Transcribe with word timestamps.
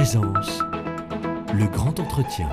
présence, 0.00 0.60
le 1.52 1.66
grand 1.66 2.00
entretien. 2.00 2.48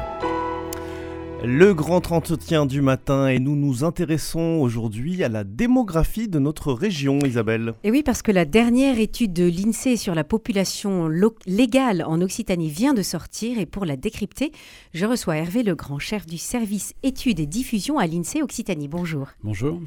Le 1.43 1.73
grand 1.73 2.11
entretien 2.11 2.65
du 2.65 2.81
matin 2.81 3.27
et 3.27 3.39
nous 3.39 3.55
nous 3.55 3.83
intéressons 3.83 4.59
aujourd'hui 4.59 5.23
à 5.23 5.29
la 5.29 5.43
démographie 5.43 6.27
de 6.27 6.39
notre 6.39 6.73
région, 6.73 7.19
Isabelle. 7.19 7.75
Et 7.83 7.91
oui, 7.91 8.01
parce 8.01 8.23
que 8.23 8.31
la 8.31 8.43
dernière 8.43 8.99
étude 8.99 9.33
de 9.33 9.45
l'INSEE 9.45 9.97
sur 9.97 10.15
la 10.15 10.23
population 10.23 11.09
légale 11.45 12.03
en 12.07 12.21
Occitanie 12.21 12.69
vient 12.69 12.95
de 12.95 13.03
sortir 13.03 13.59
et 13.59 13.67
pour 13.67 13.85
la 13.85 13.95
décrypter, 13.97 14.51
je 14.95 15.05
reçois 15.05 15.37
Hervé 15.37 15.61
Legrand, 15.61 15.99
chef 15.99 16.25
du 16.25 16.39
service 16.39 16.93
études 17.03 17.39
et 17.39 17.45
diffusion 17.45 17.99
à 17.99 18.07
l'INSEE 18.07 18.41
Occitanie. 18.41 18.87
Bonjour. 18.87 19.27
Bonjour. 19.43 19.79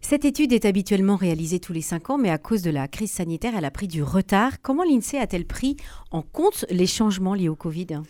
Cette 0.00 0.24
étude 0.24 0.52
est 0.52 0.64
habituellement 0.64 1.16
réalisée 1.16 1.60
tous 1.60 1.72
les 1.72 1.80
cinq 1.80 2.10
ans, 2.10 2.18
mais 2.18 2.30
à 2.30 2.38
cause 2.38 2.62
de 2.62 2.70
la 2.70 2.88
crise 2.88 3.12
sanitaire, 3.12 3.54
elle 3.56 3.64
a 3.64 3.70
pris 3.70 3.86
du 3.86 4.02
retard. 4.02 4.60
Comment 4.62 4.82
l'INSEE 4.82 5.18
a-t-elle 5.18 5.46
pris 5.46 5.76
en 6.10 6.22
compte 6.22 6.64
les 6.70 6.86
changements 6.86 7.34
liés 7.34 7.48
au 7.48 7.56
Covid? 7.56 8.00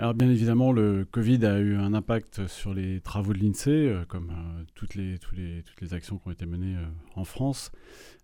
Alors 0.00 0.14
bien 0.14 0.30
évidemment, 0.30 0.72
le 0.72 1.04
Covid 1.10 1.44
a 1.44 1.58
eu 1.58 1.76
un 1.76 1.92
impact 1.92 2.46
sur 2.46 2.72
les 2.72 3.00
travaux 3.00 3.34
de 3.34 3.38
l'INSEE, 3.38 3.68
euh, 3.68 4.04
comme 4.08 4.30
euh, 4.30 4.62
toutes, 4.74 4.94
les, 4.94 5.16
les, 5.36 5.62
toutes 5.62 5.80
les 5.82 5.92
actions 5.92 6.16
qui 6.16 6.26
ont 6.26 6.30
été 6.30 6.46
menées 6.46 6.74
euh, 6.74 6.86
en 7.16 7.24
France. 7.24 7.70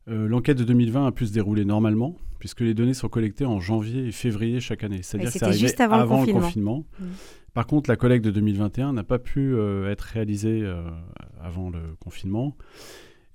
L'enquête 0.08 0.56
de 0.56 0.62
2020 0.62 1.08
a 1.08 1.12
pu 1.12 1.26
se 1.26 1.32
dérouler 1.32 1.64
normalement, 1.64 2.14
puisque 2.38 2.60
les 2.60 2.74
données 2.74 2.94
sont 2.94 3.08
collectées 3.08 3.44
en 3.44 3.58
janvier 3.58 4.06
et 4.06 4.12
février 4.12 4.60
chaque 4.60 4.84
année. 4.84 5.02
C'est-à-dire 5.02 5.32
que 5.32 5.38
c'est 5.38 5.52
juste 5.52 5.80
avant, 5.80 6.24
le 6.24 6.32
confinement. 6.32 6.86
Mmh. 7.00 7.04
Par 7.52 7.66
contre, 7.66 7.90
la 7.90 7.96
collecte 7.96 8.24
de 8.24 8.30
2021 8.30 8.92
n'a 8.92 9.02
pas 9.02 9.18
pu 9.18 9.56
être 9.88 10.02
réalisée 10.02 10.64
avant 11.42 11.70
le 11.70 11.80
confinement. 11.98 12.56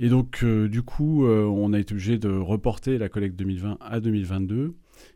Et 0.02 0.10
donc, 0.10 0.44
du 0.44 0.82
coup, 0.82 1.26
on 1.26 1.74
a 1.74 1.80
été 1.80 1.94
obligé 1.94 2.18
de 2.18 2.28
reporter 2.28 2.98
la 2.98 3.08
collecte 3.08 3.36
2020 3.38 3.78
à 3.80 4.00
2022. 4.00 4.74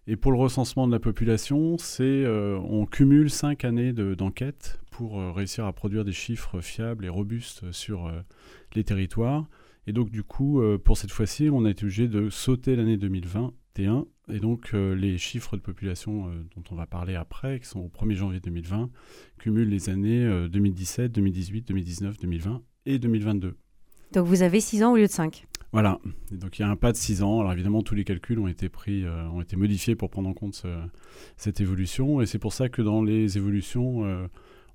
Et 0.07 0.15
pour 0.15 0.31
le 0.31 0.37
recensement 0.37 0.87
de 0.87 0.91
la 0.91 0.99
population, 0.99 1.77
c'est 1.77 2.03
euh, 2.03 2.59
on 2.63 2.85
cumule 2.85 3.29
cinq 3.29 3.65
années 3.65 3.93
d'enquête 3.93 4.79
pour 4.91 5.19
euh, 5.19 5.31
réussir 5.31 5.65
à 5.65 5.73
produire 5.73 6.05
des 6.05 6.11
chiffres 6.11 6.61
fiables 6.61 7.05
et 7.05 7.09
robustes 7.09 7.71
sur 7.71 8.07
euh, 8.07 8.21
les 8.75 8.83
territoires. 8.83 9.47
Et 9.87 9.93
donc 9.93 10.09
du 10.09 10.23
coup, 10.23 10.63
pour 10.83 10.97
cette 10.97 11.11
fois-ci, 11.11 11.47
on 11.51 11.63
a 11.63 11.69
été 11.69 11.83
obligé 11.83 12.07
de 12.07 12.31
sauter 12.31 12.75
l'année 12.75 12.97
2021. 12.97 14.07
Et 14.29 14.39
donc 14.39 14.73
les 14.73 15.19
chiffres 15.19 15.57
de 15.57 15.61
population 15.61 16.25
dont 16.55 16.63
on 16.71 16.75
va 16.75 16.87
parler 16.87 17.13
après, 17.13 17.59
qui 17.59 17.67
sont 17.67 17.81
au 17.81 17.89
1er 17.89 18.15
janvier 18.15 18.39
2020, 18.39 18.89
cumulent 19.37 19.69
les 19.69 19.91
années 19.91 20.47
2017, 20.49 21.11
2018, 21.11 21.67
2019, 21.67 22.17
2020 22.17 22.63
et 22.87 22.97
2022. 22.97 23.55
Donc 24.15 24.27
vous 24.27 24.41
avez 24.41 24.61
6 24.61 24.83
ans 24.83 24.93
au 24.93 24.95
lieu 24.95 25.07
de 25.07 25.11
5 25.11 25.45
voilà. 25.73 25.99
donc 26.31 26.57
il 26.57 26.61
y 26.61 26.65
a 26.65 26.69
un 26.69 26.77
pas 26.77 26.93
de 26.93 26.97
6 26.97 27.21
ans. 27.21 27.41
Alors 27.41 27.51
évidemment, 27.51 27.81
tous 27.81 27.95
les 27.95 28.05
calculs 28.05 28.39
ont 28.39 28.47
été 28.47 28.69
pris, 28.69 29.03
euh, 29.03 29.27
ont 29.27 29.41
été 29.41 29.57
modifiés 29.57 29.93
pour 29.93 30.09
prendre 30.09 30.29
en 30.29 30.33
compte 30.33 30.65
cette 31.35 31.59
évolution. 31.59 32.21
Et 32.21 32.25
c'est 32.25 32.39
pour 32.39 32.53
ça 32.53 32.69
que 32.69 32.81
dans 32.81 33.03
les 33.03 33.35
évolutions, 33.35 34.05
euh, 34.05 34.25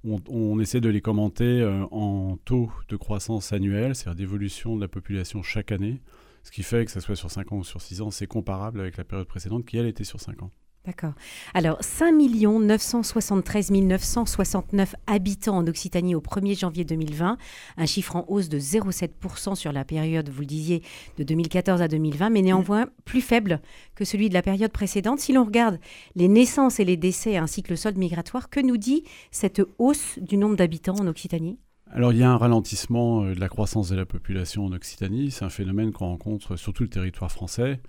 on, 0.05 0.61
essaie 0.61 0.83
de 0.83 0.91
les 0.91 1.01
commenter 1.01 1.63
euh, 1.63 1.85
en 1.91 2.37
taux 2.45 2.71
de 2.91 2.97
croissance 2.97 3.55
annuel, 3.55 3.95
c'est-à-dire 3.95 4.17
d'évolution 4.17 4.77
de 4.77 4.81
la 4.83 4.89
population 4.89 5.43
chaque 5.43 5.73
année. 5.73 6.03
Ce 6.43 6.51
qui 6.51 6.63
fait 6.63 6.85
que 6.85 6.91
ça 6.91 7.01
soit 7.01 7.17
sur 7.17 7.31
5 7.31 7.53
ans 7.53 7.57
ou 7.59 7.65
sur 7.65 7.81
6 7.81 8.03
ans, 8.03 8.11
c'est 8.11 8.27
comparable 8.27 8.81
avec 8.81 8.99
la 8.99 9.05
période 9.05 9.27
précédente 9.27 9.65
qui, 9.65 9.79
elle, 9.79 9.87
était 9.87 10.05
sur 10.05 10.21
5 10.21 10.43
ans. 10.43 10.51
D'accord. 10.87 11.13
Alors, 11.53 11.77
5 11.83 12.11
973 12.13 13.71
969 13.71 14.95
habitants 15.07 15.59
en 15.59 15.67
Occitanie 15.67 16.15
au 16.15 16.23
1er 16.23 16.59
janvier 16.59 16.85
2020, 16.85 17.37
un 17.77 17.87
chiffre 17.87 18.17
en 18.17 18.25
hausse 18.29 18.49
de 18.49 18.59
0,7% 18.59 19.57
sur 19.57 19.73
la 19.73 19.85
période, 19.85 20.31
vous 20.31 20.41
le 20.41 20.47
disiez, 20.47 20.83
de 21.19 21.25
2014 21.25 21.83
à 21.83 21.89
2020, 21.89 22.31
mais 22.31 22.41
néanmoins 22.41 22.87
plus 23.05 23.21
faible 23.21 23.61
que 23.95 24.07
celui 24.07 24.31
de 24.31 24.35
la 24.35 24.43
période 24.43 24.73
précédente. 24.73 25.21
Si 25.21 25.35
l'on 25.35 25.45
regarde 25.45 25.79
les 26.15 26.29
naissances 26.29 26.81
et 26.81 26.87
les 26.87 26.97
décès 26.97 27.37
ainsi 27.37 27.63
que 27.63 27.71
le 27.71 27.77
solde 27.77 27.99
migratoire, 27.99 28.49
que 28.49 28.61
nous 28.61 28.79
dit 28.79 29.05
cette 29.31 29.61
hausse 29.77 30.19
du 30.19 30.39
nombre 30.39 30.57
d'habitants 30.57 30.97
en 30.99 31.07
Occitanie? 31.07 31.59
Alors 31.93 32.13
il 32.13 32.21
y 32.21 32.23
a 32.23 32.31
un 32.31 32.37
ralentissement 32.37 33.25
euh, 33.25 33.35
de 33.35 33.41
la 33.41 33.49
croissance 33.49 33.89
de 33.89 33.97
la 33.97 34.07
population 34.07 34.65
en 34.65 34.73
Occitanie, 34.73 35.33
c'est 35.33 35.45
un 35.45 35.51
phénomène 35.51 35.91
qu'on 35.91 36.07
rencontre 36.07 36.55
sur 36.55 36.73
tout 36.73 36.85
le 36.85 36.89
territoire 36.89 37.33
français. 37.33 37.81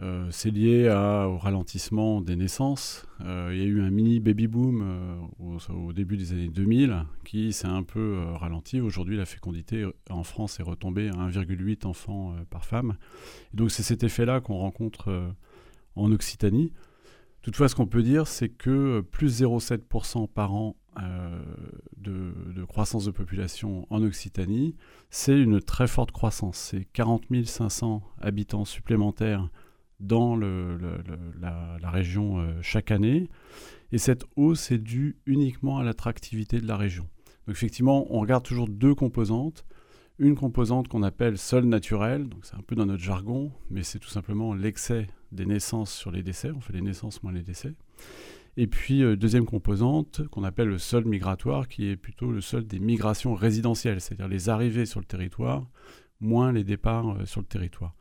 Euh, 0.00 0.28
c'est 0.30 0.50
lié 0.50 0.88
au 0.88 1.38
ralentissement 1.38 2.20
des 2.20 2.36
naissances. 2.36 3.04
Euh, 3.24 3.50
il 3.52 3.58
y 3.58 3.62
a 3.62 3.64
eu 3.64 3.82
un 3.82 3.90
mini 3.90 4.20
baby 4.20 4.46
boom 4.46 5.28
au, 5.40 5.92
début 5.92 6.16
des 6.16 6.32
années 6.32 6.48
2000 6.48 7.04
qui 7.24 7.52
s'est 7.52 7.66
un 7.66 7.82
peu 7.82 8.22
ralenti. 8.34 8.80
Aujourd'hui, 8.80 9.16
la 9.16 9.26
fécondité 9.26 9.84
en 10.08 10.22
France 10.22 10.60
est 10.60 10.62
retombée 10.62 11.08
à 11.08 11.14
1,8 11.14 11.84
enfants 11.84 12.36
par 12.50 12.64
femme. 12.64 12.96
donc 13.54 13.72
c'est 13.72 13.82
cet 13.82 14.04
effet-là 14.04 14.40
qu'on 14.40 14.58
rencontre 14.58 15.32
en 15.96 16.12
Occitanie. 16.12 16.72
Toutefois, 17.42 17.68
ce 17.68 17.74
qu'on 17.74 17.86
peut 17.86 18.02
dire, 18.02 18.28
c'est 18.28 18.50
que 18.50 19.00
plus 19.00 19.42
0,7% 19.42 20.28
par 20.28 20.54
an 20.54 20.76
euh, 21.00 21.42
de, 21.96 22.64
croissance 22.64 23.04
de 23.04 23.10
population 23.10 23.86
en 23.90 24.02
Occitanie, 24.02 24.74
c'est 25.10 25.38
une 25.38 25.60
très 25.60 25.86
forte 25.86 26.12
croissance. 26.12 26.56
C'est 26.56 26.84
40 26.92 27.24
500 27.44 28.02
habitants 28.20 28.64
supplémentaires 28.64 29.48
dans 30.00 30.36
la, 30.36 31.90
région 31.90 32.38
euh, 32.38 32.52
chaque 32.62 32.90
année. 32.90 33.28
Et 33.92 33.98
cette 33.98 34.24
hausse 34.36 34.70
est 34.70 34.78
due 34.78 35.16
uniquement 35.26 35.78
à 35.78 35.84
l'attractivité 35.84 36.60
de 36.60 36.66
la 36.66 36.76
région. 36.76 37.08
Donc 37.46 37.56
effectivement, 37.56 38.06
on 38.10 38.20
regarde 38.20 38.44
toujours 38.44 38.68
deux 38.68 38.94
composantes. 38.94 39.64
Une 40.18 40.34
composante 40.34 40.88
qu'on 40.88 41.04
appelle 41.04 41.38
sol 41.38 41.64
naturel, 41.64 42.28
donc 42.28 42.44
c'est 42.44 42.56
un 42.56 42.62
peu 42.66 42.74
dans 42.74 42.86
notre 42.86 43.02
jargon, 43.02 43.52
mais 43.70 43.84
c'est 43.84 44.00
tout 44.00 44.08
simplement 44.08 44.52
l'excès 44.52 45.06
des 45.30 45.46
naissances 45.46 45.92
sur 45.92 46.10
les 46.10 46.22
décès. 46.22 46.50
On 46.50 46.60
fait 46.60 46.72
les 46.72 46.82
naissances 46.82 47.22
moins 47.22 47.32
les 47.32 47.42
décès. 47.42 47.74
Et 48.60 48.66
puis, 48.66 49.04
euh, 49.04 49.14
deuxième 49.14 49.44
composante 49.44 50.26
qu'on 50.30 50.42
appelle 50.42 50.66
le 50.66 50.78
sol 50.78 51.04
migratoire, 51.04 51.68
qui 51.68 51.88
est 51.88 51.96
plutôt 51.96 52.32
le 52.32 52.40
sol 52.40 52.66
des 52.66 52.80
migrations 52.80 53.36
résidentielles, 53.36 54.00
c'est-à-dire 54.00 54.26
les 54.26 54.48
arrivées 54.48 54.84
sur 54.84 54.98
le 54.98 55.06
territoire, 55.06 55.70
moins 56.18 56.50
les 56.50 56.64
départs 56.64 57.08
euh, 57.08 57.24
sur 57.24 57.40
le 57.40 57.46
territoire. 57.46 57.94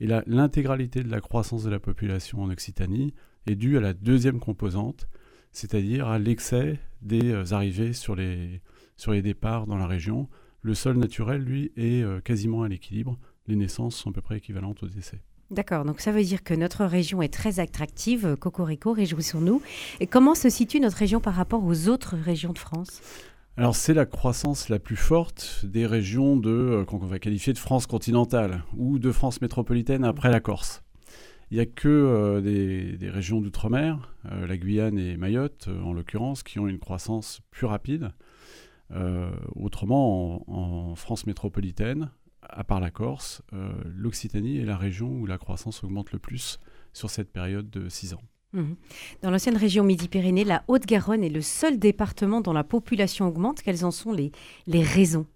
Et 0.00 0.06
là, 0.06 0.22
l'intégralité 0.26 1.02
de 1.02 1.10
la 1.10 1.22
croissance 1.22 1.64
de 1.64 1.70
la 1.70 1.80
population 1.80 2.42
en 2.42 2.50
Occitanie 2.50 3.14
est 3.46 3.54
due 3.54 3.78
à 3.78 3.80
la 3.80 3.94
deuxième 3.94 4.38
composante, 4.38 5.08
c'est-à-dire 5.50 6.06
à, 6.08 6.18
l'excès 6.18 6.78
des 7.00 7.32
euh, 7.32 7.54
arrivées 7.54 7.94
sur 7.94 8.14
les, 8.14 8.60
sur 8.98 9.12
les 9.12 9.22
départs 9.22 9.66
dans 9.66 9.78
la 9.78 9.86
région. 9.86 10.28
Le 10.60 10.74
sol 10.74 10.98
naturel, 10.98 11.40
lui, 11.40 11.72
est 11.78 12.04
quasiment 12.22 12.64
à 12.64 12.68
l'équilibre. 12.68 13.18
Les 13.48 13.56
naissances 13.56 13.96
sont 13.96 14.10
à 14.10 14.12
peu 14.12 14.20
près 14.20 14.36
équivalentes 14.36 14.82
aux 14.82 14.88
décès. 14.88 15.22
D'accord, 15.52 15.84
donc 15.84 16.00
ça 16.00 16.12
veut 16.12 16.24
dire 16.24 16.42
que 16.42 16.54
notre 16.54 16.86
région 16.86 17.20
est 17.20 17.32
très 17.32 17.60
attractive. 17.60 18.36
Cocorico, 18.40 18.92
réjouissons-nous. 18.92 19.60
Et 20.00 20.06
comment 20.06 20.34
se 20.34 20.48
situe 20.48 20.80
notre 20.80 20.96
région 20.96 21.20
par 21.20 21.34
rapport 21.34 21.62
aux 21.62 21.88
autres 21.88 22.16
régions 22.16 22.54
de 22.54 22.58
France? 22.58 23.02
Alors 23.58 23.76
c'est 23.76 23.92
la 23.92 24.06
croissance 24.06 24.70
la 24.70 24.78
plus 24.78 24.96
forte 24.96 25.66
des 25.66 25.84
régions 25.84 26.38
de 26.38 26.50
euh, 26.50 26.84
qu'on 26.86 26.96
va 26.96 27.18
qualifier 27.18 27.52
de 27.52 27.58
France 27.58 27.86
continentale 27.86 28.64
ou 28.78 28.98
de 28.98 29.12
France 29.12 29.42
métropolitaine 29.42 30.04
après 30.04 30.30
la 30.30 30.40
Corse. 30.40 30.82
Il 31.50 31.56
n'y 31.56 31.60
a 31.60 31.66
que 31.66 31.86
euh, 31.86 32.40
des, 32.40 33.10
régions 33.10 33.42
d'outre-mer, 33.42 34.10
euh, 34.32 34.46
la 34.46 34.56
Guyane 34.56 34.98
et 34.98 35.18
Mayotte 35.18 35.68
en 35.84 35.92
l'occurrence, 35.92 36.42
qui 36.42 36.60
ont 36.60 36.66
une 36.66 36.78
croissance 36.78 37.42
plus 37.50 37.66
rapide. 37.66 38.12
autrement, 39.54 40.44
en, 40.50 40.94
France 40.94 41.26
métropolitaine, 41.26 42.10
à 42.52 42.64
part 42.64 42.80
la 42.80 42.90
Corse, 42.90 43.42
euh, 43.52 43.72
l'Occitanie 43.96 44.58
est 44.58 44.64
la 44.64 44.76
région 44.76 45.08
où 45.08 45.26
la 45.26 45.38
croissance 45.38 45.82
augmente 45.84 46.12
le 46.12 46.18
plus 46.18 46.58
sur 46.92 47.10
cette 47.10 47.32
période 47.32 47.70
de 47.70 47.88
6 47.88 48.14
ans. 48.14 48.22
Mhm. 48.52 48.76
Dans 49.22 49.30
l'ancienne 49.30 49.56
région 49.56 49.82
Midi-Pyrénées, 49.82 50.44
la 50.44 50.62
Haute-Garonne 50.68 51.24
est 51.24 51.30
le 51.30 51.40
seul 51.40 51.78
département 51.78 52.40
dont 52.40 52.52
la 52.52 52.64
population 52.64 53.26
augmente. 53.26 53.62
Quelles 53.62 53.84
en 53.84 53.90
sont 53.90 54.12
les, 54.12 54.30
les 54.66 54.82
raisons? 54.82 55.26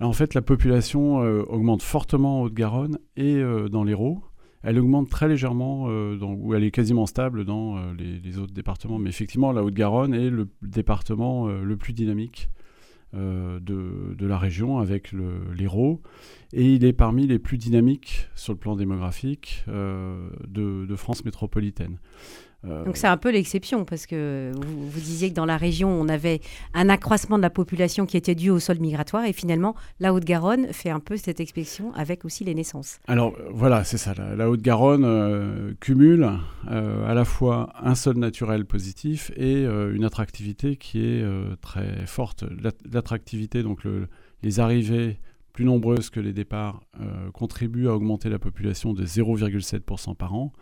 En 0.00 0.12
fait, 0.12 0.34
la 0.34 0.42
population 0.42 1.22
euh, 1.22 1.42
augmente 1.48 1.82
fortement 1.82 2.40
en 2.40 2.42
Haute-Garonne 2.44 2.98
et 3.16 3.36
euh, 3.36 3.68
dans 3.68 3.84
l'Hérault. 3.84 4.22
Elle 4.64 4.78
augmente 4.78 5.10
très 5.10 5.26
légèrement, 5.26 5.88
dans, 6.14 6.34
ou 6.34 6.54
elle 6.54 6.62
est 6.62 6.70
quasiment 6.70 7.06
stable 7.06 7.44
dans 7.44 7.92
les, 7.94 8.20
les, 8.20 8.38
autres 8.38 8.52
départements. 8.52 9.00
Mais 9.00 9.08
effectivement, 9.08 9.50
la 9.50 9.64
Haute-Garonne 9.64 10.14
est 10.14 10.30
le 10.30 10.48
département 10.62 11.48
le 11.48 11.76
plus 11.76 11.92
dynamique 11.92 12.48
euh, 13.14 13.60
de, 13.60 14.26
la 14.26 14.38
région 14.38 14.78
avec 14.78 15.12
l'Hérault. 15.12 16.00
Et 16.52 16.74
il 16.74 16.84
est 16.84 16.92
parmi 16.92 17.26
les 17.26 17.38
plus 17.38 17.58
dynamiques 17.58 18.28
sur 18.34 18.52
le 18.52 18.58
plan 18.58 18.76
démographique 18.76 19.64
euh, 19.68 20.30
de, 20.46 20.96
France 20.96 21.24
métropolitaine. 21.24 21.98
Euh, 22.64 22.84
Donc 22.84 22.96
c'est 22.96 23.06
un 23.06 23.16
peu 23.16 23.30
l'exception, 23.30 23.84
parce 23.84 24.06
que 24.06 24.52
vous, 24.54 24.88
vous, 24.88 25.00
disiez 25.00 25.30
que 25.30 25.34
dans 25.34 25.46
la 25.46 25.56
région, 25.56 25.88
on 25.88 26.08
avait 26.08 26.40
un 26.74 26.88
accroissement 26.88 27.36
de 27.36 27.42
la 27.42 27.50
population 27.50 28.06
qui 28.06 28.16
était 28.16 28.34
dû 28.34 28.50
au 28.50 28.58
sol 28.58 28.78
migratoire, 28.78 29.24
et 29.24 29.32
finalement, 29.32 29.74
la 30.00 30.14
Haute-Garonne 30.14 30.72
fait 30.72 30.90
un 30.90 31.00
peu 31.00 31.16
cette 31.16 31.40
exception 31.40 31.92
avec 31.94 32.24
aussi 32.24 32.44
les 32.44 32.54
naissances. 32.54 33.00
Alors 33.08 33.34
voilà, 33.50 33.84
c'est 33.84 33.98
ça. 33.98 34.14
La, 34.14 34.48
Haute-Garonne 34.48 35.04
euh, 35.04 35.72
cumule 35.80 36.30
euh, 36.70 37.10
à 37.10 37.14
la 37.14 37.24
fois 37.24 37.72
un 37.80 37.94
sol 37.94 38.16
naturel 38.16 38.64
positif 38.64 39.32
et 39.36 39.62
une 39.64 40.04
attractivité 40.04 40.76
qui 40.76 41.04
est 41.04 41.24
très 41.60 42.06
forte. 42.06 42.44
L'attractivité, 42.90 43.62
donc 43.62 43.80
les 44.42 44.60
arrivées 44.60 45.18
plus 45.52 45.64
nombreuses 45.64 46.10
que 46.10 46.20
les 46.20 46.32
départs, 46.32 46.80
contribuent 47.32 47.88
à 47.88 47.94
augmenter 47.94 48.28
la 48.28 48.38
population 48.38 48.92
de 48.92 49.04
0,7% 49.04 50.16
par 50.16 50.34
an 50.34 50.52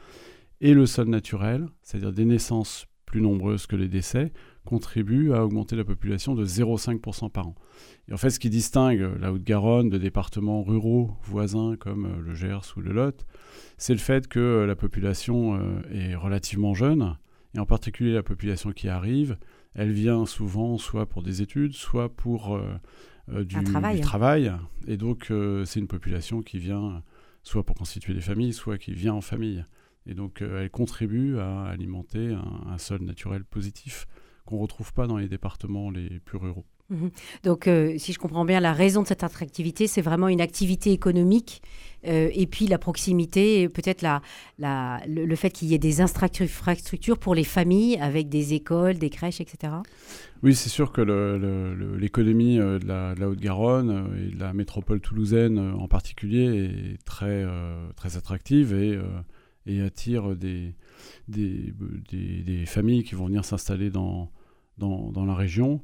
et 0.61 0.75
le 0.75 0.87
sol 0.87 1.09
naturel, 1.09 1.67
c'est-à-dire 1.83 2.13
des 2.13 2.25
naissances 2.25 2.87
plus 3.11 3.21
nombreuses 3.21 3.67
que 3.67 3.77
les 3.77 3.89
décès, 3.89 4.33
contribuent 4.65 5.33
à 5.33 5.45
augmenter 5.45 5.75
la 5.75 5.85
population 5.85 6.35
de 6.35 6.45
0,5% 6.45 7.31
par 7.31 7.49
an. 7.49 7.55
Et 8.09 8.15
en 8.15 8.17
fait, 8.17 8.31
ce 8.31 8.39
qui 8.39 8.51
distingue 8.51 9.01
la 9.19 9.33
Haute-Garonne 9.33 9.91
de 9.91 9.99
départements 9.99 10.63
ruraux 10.63 11.17
voisins 11.23 11.77
comme 11.79 12.07
euh, 12.07 12.21
le 12.21 12.35
Gers 12.35 12.77
ou 12.77 12.81
le 12.81 12.93
Lot, 12.93 13.27
c'est 13.79 13.95
le 13.95 13.99
fait 13.99 14.29
que 14.29 14.39
euh, 14.39 14.67
la 14.67 14.77
population 14.77 15.55
euh, 15.57 15.83
est 15.93 16.15
relativement 16.15 16.75
jeune, 16.75 17.17
et 17.55 17.59
en 17.59 17.67
particulier 17.67 18.13
la 18.13 18.23
population 18.23 18.71
qui 18.71 18.89
arrive, 18.89 19.37
elle 19.75 19.91
vient 19.91 20.25
souvent 20.25 20.79
soit 20.79 21.07
pour 21.07 21.23
des 21.23 21.43
études, 21.43 21.73
soit 21.73 22.09
pour 22.09 22.61
du, 23.29 23.63
travail. 23.65 24.01
travail. 24.01 24.53
Et 24.87 24.97
donc, 24.97 25.33
c'est 25.65 25.81
une 25.81 25.89
population 25.89 26.43
qui 26.43 26.59
vient 26.59 27.03
soit 27.43 27.65
pour 27.65 27.77
constituer 27.77 28.15
des 28.15 28.21
familles, 28.21 28.53
soit 28.53 28.79
qui 28.79 28.93
vient 28.93 29.15
en 29.15 29.21
famille. 29.21 29.65
Et 30.07 30.15
donc, 30.15 30.43
elle 30.43 30.71
contribue 30.71 31.39
à 31.39 31.65
alimenter 31.65 32.33
un, 32.33 32.73
un 32.73 32.79
sol 32.79 33.03
naturel 33.03 33.45
positif 33.45 34.07
qu'on 34.45 34.57
ne 34.57 34.63
retrouve 34.63 34.93
pas 34.93 35.07
dans 35.07 35.19
les 35.19 35.29
départements 35.29 35.91
les 35.91 36.21
plus 36.21 36.39
ruraux. 36.39 36.65
Mhm. 36.91 37.11
Donc, 37.45 37.69
euh, 37.69 37.95
si 37.99 38.13
je 38.13 38.19
comprends 38.19 38.45
bien, 38.45 38.61
la 38.61 38.73
raison 38.73 39.03
de 39.03 39.07
cette 39.07 39.23
attractivité, 39.23 39.87
c'est 39.87 40.03
vraiment 40.03 40.29
une 40.29 40.41
activité 40.41 40.91
économique 40.91 41.63
euh, 42.07 42.31
et 42.33 42.47
puis 42.47 42.67
la 42.67 42.79
proximité, 42.79 43.69
peut-être 43.69 44.03
la, 44.03 44.23
la, 44.59 45.01
le, 45.07 45.37
fait 45.37 45.51
qu'il 45.51 45.69
y 45.69 45.75
ait 45.75 45.79
des 45.79 46.01
infrastructures 46.01 47.19
pour 47.19 47.35
les 47.35 47.45
familles 47.45 47.97
avec 48.01 48.29
des 48.29 48.55
écoles, 48.55 48.99
des 48.99 49.11
crèches, 49.11 49.41
etc. 49.41 49.73
Oui, 50.43 50.55
c'est 50.55 50.69
sûr 50.69 50.91
que 50.91 51.01
l'économie 52.01 52.59
euh, 52.59 52.79
de 52.79 52.87
la, 52.87 53.29
Haute-Garonne 53.29 54.11
et 54.19 54.35
de 54.35 54.41
la 54.41 54.53
métropole 54.53 55.01
toulousaine 55.01 55.59
en 55.59 55.87
particulier 55.87 56.97
est 56.97 57.05
très, 57.05 57.47
très 57.95 58.17
attractive 58.17 58.75
et, 58.75 58.99
et 59.67 59.81
attire 59.83 60.37
des, 60.37 60.75
familles 62.67 63.05
qui 63.05 63.15
vont 63.15 63.27
venir 63.27 63.45
s'installer 63.45 63.91
dans, 63.91 64.31
la 64.79 65.35
région. 65.35 65.83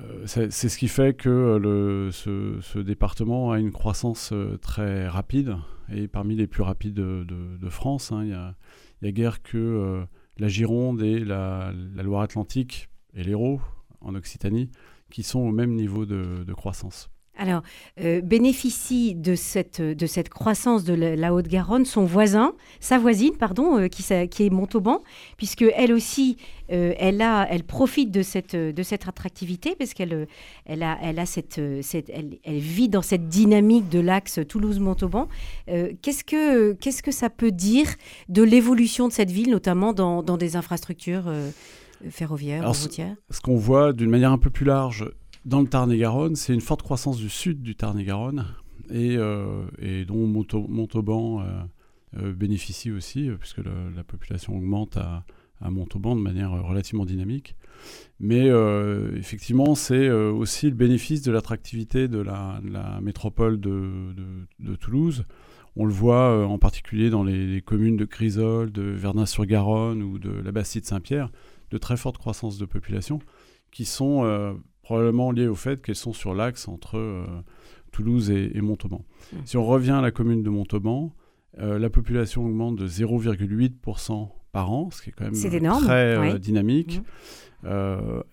Euh, 0.00 0.26
c'est 0.26 0.50
ce 0.50 0.78
qui 0.78 0.86
fait 0.86 1.16
que 1.16 1.28
euh, 1.28 2.12
ce, 2.12 2.78
département 2.78 3.50
a 3.50 3.58
une 3.58 3.72
croissance 3.72 4.30
euh, 4.32 4.56
très 4.58 5.08
rapide 5.08 5.56
et 5.92 6.06
parmi 6.06 6.36
les 6.36 6.46
plus 6.46 6.62
rapides 6.62 6.94
de, 6.94 7.68
France. 7.68 8.12
Hein. 8.12 8.22
Il 8.22 8.28
n'y 8.28 8.34
a, 8.34 8.54
a, 9.02 9.10
guère 9.10 9.42
que 9.42 10.04
la 10.38 10.48
Gironde 10.48 11.02
et 11.02 11.18
la, 11.18 11.72
Loire-Atlantique 11.96 12.90
et 13.14 13.24
l'Hérault 13.24 13.60
en 14.00 14.14
Occitanie 14.14 14.70
qui 15.10 15.22
sont 15.22 15.40
au 15.40 15.50
même 15.50 15.74
niveau 15.74 16.06
de 16.06 16.52
croissance. 16.52 17.10
Alors, 17.38 17.62
euh, 18.00 18.20
bénéficie 18.20 19.14
de 19.14 19.36
cette, 19.36 19.80
de 19.80 20.06
cette 20.06 20.28
croissance 20.28 20.82
de 20.82 20.92
la, 20.92 21.32
Haute-Garonne 21.32 21.84
son 21.84 22.04
voisin, 22.04 22.52
sa 22.80 22.98
voisine, 22.98 23.36
pardon, 23.38 23.78
euh, 23.78 23.86
qui, 23.86 24.02
qui, 24.28 24.46
est 24.46 24.50
Montauban, 24.50 25.04
puisque 25.36 25.64
elle 25.76 25.92
aussi, 25.92 26.36
euh, 26.72 26.94
elle, 26.98 27.22
a, 27.22 27.46
elle 27.48 27.62
profite 27.62 28.10
de 28.10 28.22
cette, 28.22 28.56
de 28.56 28.82
cette 28.82 29.06
attractivité, 29.06 29.76
parce 29.78 29.94
qu'elle 29.94 30.26
elle 30.66 30.82
a, 30.82 30.98
elle 31.00 31.20
a 31.20 31.26
cette, 31.26 31.60
cette 31.80 32.10
elle, 32.10 32.38
elle, 32.42 32.58
vit 32.58 32.88
dans 32.88 33.02
cette 33.02 33.28
dynamique 33.28 33.88
de 33.88 34.00
l'axe 34.00 34.40
Toulouse-Montauban. 34.46 35.28
qu'est-ce, 35.66 36.24
que, 36.24 36.72
qu'est-ce 36.72 37.04
que 37.04 37.12
ça 37.12 37.30
peut 37.30 37.52
dire 37.52 37.86
de 38.28 38.42
l'évolution 38.42 39.06
de 39.06 39.12
cette 39.12 39.30
ville, 39.30 39.50
notamment 39.50 39.92
dans, 39.92 40.24
dans 40.24 40.36
des 40.36 40.56
infrastructures 40.56 41.32
ferroviaires, 42.10 42.68
routières? 42.68 43.14
Ce 43.30 43.40
qu'on 43.40 43.56
voit 43.56 43.92
d'une 43.92 44.10
manière 44.10 44.32
un 44.32 44.38
peu 44.38 44.50
plus 44.50 44.66
large, 44.66 45.08
dans 45.48 45.62
le 45.62 45.66
Tarn-et-Garonne, 45.66 46.36
c'est 46.36 46.52
une 46.52 46.60
forte 46.60 46.82
croissance 46.82 47.16
du 47.16 47.30
sud 47.30 47.62
du 47.62 47.74
Tarn-et-Garonne 47.74 48.46
et, 48.90 49.16
euh, 49.16 49.64
dont 50.06 50.26
Montauban 50.26 51.40
euh, 51.40 51.62
euh, 52.18 52.32
bénéficie 52.32 52.90
aussi, 52.90 53.30
puisque 53.38 53.58
la 53.58 54.04
population 54.04 54.56
augmente 54.56 54.96
à, 54.96 55.24
Montauban 55.60 56.14
de 56.14 56.20
manière 56.20 56.52
relativement 56.52 57.04
dynamique. 57.04 57.56
Mais 58.20 58.48
effectivement, 59.16 59.74
c'est 59.74 60.08
aussi 60.08 60.66
le 60.66 60.76
bénéfice 60.76 61.22
de 61.22 61.32
l'attractivité 61.32 62.06
de 62.06 62.18
la, 62.18 62.60
métropole 63.02 63.58
de, 63.58 64.14
Toulouse. 64.80 65.24
On 65.74 65.84
le 65.84 65.92
voit 65.92 66.46
en 66.46 66.58
particulier 66.58 67.10
dans 67.10 67.24
les, 67.24 67.60
communes 67.60 67.96
de 67.96 68.04
Crisol, 68.04 68.70
de 68.70 68.82
Verdun-sur-Garonne 68.82 70.00
ou 70.00 70.20
de 70.20 70.30
la 70.30 70.52
Bastide-Saint-Pierre, 70.52 71.32
de 71.72 71.78
très 71.78 71.96
fortes 71.96 72.18
croissances 72.18 72.58
de 72.58 72.64
population 72.64 73.18
qui 73.72 73.84
sont 73.84 74.22
probablement 74.88 75.32
lié 75.32 75.46
au 75.46 75.54
fait 75.54 75.82
qu'elles 75.82 75.96
sont 75.96 76.14
sur 76.14 76.32
l'axe 76.32 76.66
entre 76.66 76.96
euh, 76.96 77.26
Toulouse 77.92 78.30
et, 78.30 78.58
Montauban. 78.62 79.04
Mmh. 79.34 79.36
Si 79.44 79.58
on 79.58 79.66
revient 79.66 79.90
à 79.90 80.00
la 80.00 80.10
commune 80.10 80.42
de 80.42 80.48
Montauban, 80.48 81.12
euh, 81.58 81.78
la 81.78 81.90
population 81.90 82.46
augmente 82.46 82.76
de 82.76 82.88
0,8% 82.88 84.30
par 84.50 84.72
an, 84.72 84.88
ce 84.90 85.02
qui 85.02 85.10
est 85.10 85.12
quand 85.12 85.24
même 85.24 85.34
très 85.82 86.16
euh, 86.16 86.38
dynamique. 86.38 87.02
Mmh. 87.64 87.68